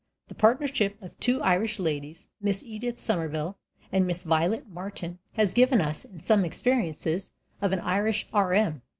The 0.29 0.33
partnership 0.33 0.99
of 1.03 1.15
two 1.19 1.39
Irish 1.43 1.77
ladies, 1.79 2.25
Miss 2.41 2.63
Edith 2.63 2.97
Somerville 2.97 3.55
and 3.91 4.07
Miss 4.07 4.23
Violet 4.23 4.67
Martin, 4.67 5.19
has 5.33 5.53
given 5.53 5.79
us, 5.79 6.05
in 6.05 6.17
_Some 6.17 6.43
Experiences 6.43 7.29
of 7.61 7.71
an 7.71 7.81
Irish 7.81 8.27
R.M. 8.33 8.81